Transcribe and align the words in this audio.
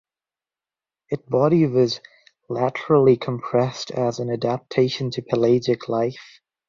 It 1.11 1.29
body 1.29 1.67
was 1.67 1.99
laterally 2.49 3.17
compressed 3.17 3.91
as 3.91 4.17
an 4.17 4.31
adaptation 4.31 5.11
to 5.11 5.21
pelagic 5.21 5.87
life. 5.89 6.39